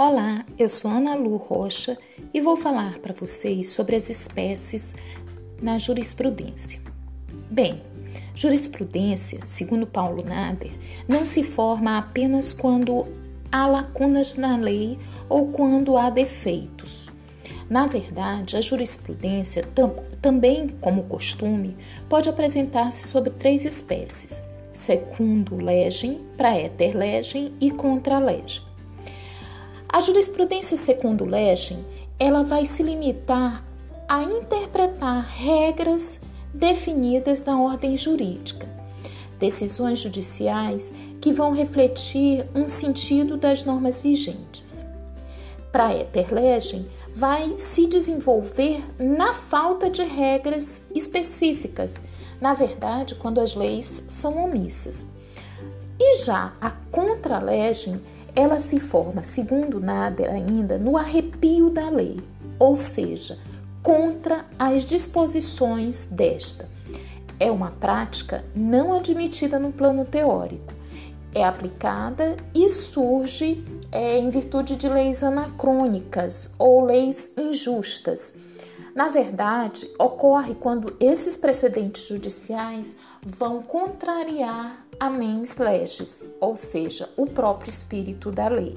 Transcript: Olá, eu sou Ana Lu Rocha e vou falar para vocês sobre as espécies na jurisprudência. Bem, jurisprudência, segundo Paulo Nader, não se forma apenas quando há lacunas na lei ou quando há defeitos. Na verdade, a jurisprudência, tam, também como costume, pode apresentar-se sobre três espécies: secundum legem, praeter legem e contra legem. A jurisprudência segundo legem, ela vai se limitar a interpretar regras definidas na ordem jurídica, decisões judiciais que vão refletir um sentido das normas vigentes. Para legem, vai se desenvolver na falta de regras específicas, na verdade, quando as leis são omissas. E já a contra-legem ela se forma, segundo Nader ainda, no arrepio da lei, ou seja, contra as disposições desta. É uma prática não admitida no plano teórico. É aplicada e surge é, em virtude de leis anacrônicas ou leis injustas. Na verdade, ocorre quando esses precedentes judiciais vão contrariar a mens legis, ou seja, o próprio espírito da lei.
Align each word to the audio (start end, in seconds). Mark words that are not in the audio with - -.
Olá, 0.00 0.44
eu 0.56 0.68
sou 0.68 0.92
Ana 0.92 1.16
Lu 1.16 1.36
Rocha 1.38 1.98
e 2.32 2.40
vou 2.40 2.56
falar 2.56 3.00
para 3.00 3.12
vocês 3.12 3.70
sobre 3.70 3.96
as 3.96 4.08
espécies 4.08 4.94
na 5.60 5.76
jurisprudência. 5.76 6.80
Bem, 7.50 7.82
jurisprudência, 8.32 9.40
segundo 9.44 9.88
Paulo 9.88 10.22
Nader, 10.24 10.70
não 11.08 11.24
se 11.24 11.42
forma 11.42 11.98
apenas 11.98 12.52
quando 12.52 13.06
há 13.50 13.66
lacunas 13.66 14.36
na 14.36 14.56
lei 14.56 14.96
ou 15.28 15.48
quando 15.48 15.96
há 15.96 16.10
defeitos. 16.10 17.10
Na 17.68 17.88
verdade, 17.88 18.56
a 18.56 18.60
jurisprudência, 18.60 19.64
tam, 19.74 19.96
também 20.22 20.68
como 20.80 21.08
costume, 21.08 21.76
pode 22.08 22.28
apresentar-se 22.28 23.08
sobre 23.08 23.30
três 23.30 23.64
espécies: 23.64 24.40
secundum 24.72 25.56
legem, 25.56 26.20
praeter 26.36 26.96
legem 26.96 27.52
e 27.60 27.72
contra 27.72 28.20
legem. 28.20 28.67
A 29.90 30.00
jurisprudência 30.02 30.76
segundo 30.76 31.24
legem, 31.24 31.82
ela 32.18 32.42
vai 32.42 32.66
se 32.66 32.82
limitar 32.82 33.64
a 34.06 34.22
interpretar 34.22 35.24
regras 35.24 36.20
definidas 36.52 37.42
na 37.42 37.60
ordem 37.60 37.96
jurídica, 37.96 38.68
decisões 39.38 40.00
judiciais 40.00 40.92
que 41.22 41.32
vão 41.32 41.52
refletir 41.52 42.46
um 42.54 42.68
sentido 42.68 43.38
das 43.38 43.64
normas 43.64 43.98
vigentes. 43.98 44.84
Para 45.72 45.94
legem, 46.32 46.86
vai 47.14 47.54
se 47.58 47.86
desenvolver 47.86 48.84
na 48.98 49.32
falta 49.32 49.88
de 49.88 50.02
regras 50.02 50.82
específicas, 50.94 52.02
na 52.40 52.52
verdade, 52.52 53.14
quando 53.14 53.40
as 53.40 53.54
leis 53.54 54.02
são 54.06 54.44
omissas. 54.44 55.06
E 55.98 56.24
já 56.24 56.52
a 56.60 56.70
contra-legem 56.70 58.00
ela 58.34 58.58
se 58.58 58.78
forma, 58.78 59.22
segundo 59.24 59.80
Nader 59.80 60.30
ainda, 60.30 60.78
no 60.78 60.96
arrepio 60.96 61.70
da 61.70 61.90
lei, 61.90 62.20
ou 62.56 62.76
seja, 62.76 63.36
contra 63.82 64.44
as 64.56 64.84
disposições 64.84 66.06
desta. 66.06 66.68
É 67.40 67.50
uma 67.50 67.72
prática 67.72 68.44
não 68.54 68.94
admitida 68.94 69.58
no 69.58 69.72
plano 69.72 70.04
teórico. 70.04 70.72
É 71.34 71.44
aplicada 71.44 72.36
e 72.54 72.68
surge 72.68 73.64
é, 73.90 74.18
em 74.18 74.30
virtude 74.30 74.76
de 74.76 74.88
leis 74.88 75.22
anacrônicas 75.22 76.54
ou 76.58 76.84
leis 76.84 77.32
injustas. 77.36 78.34
Na 78.94 79.08
verdade, 79.08 79.88
ocorre 79.98 80.54
quando 80.54 80.96
esses 80.98 81.36
precedentes 81.36 82.06
judiciais 82.06 82.96
vão 83.22 83.62
contrariar 83.62 84.87
a 84.98 85.08
mens 85.08 85.58
legis, 85.58 86.26
ou 86.40 86.56
seja, 86.56 87.08
o 87.16 87.26
próprio 87.26 87.70
espírito 87.70 88.30
da 88.32 88.48
lei. 88.48 88.76